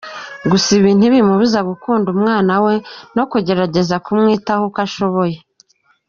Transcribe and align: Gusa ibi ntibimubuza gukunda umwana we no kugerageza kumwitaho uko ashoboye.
Gusa 0.49 0.67
ibi 0.77 0.89
ntibimubuza 0.97 1.59
gukunda 1.69 2.07
umwana 2.15 2.53
we 2.65 2.75
no 3.15 3.23
kugerageza 3.31 3.95
kumwitaho 4.05 4.63
uko 4.69 4.79
ashoboye. 4.87 5.37